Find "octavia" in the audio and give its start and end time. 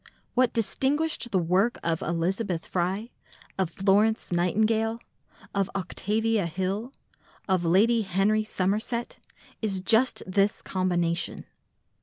5.75-6.47